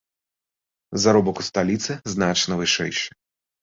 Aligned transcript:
Заробак 1.03 1.37
у 1.45 1.47
сталіцы 1.51 2.01
значна 2.17 2.53
вышэйшы. 2.65 3.09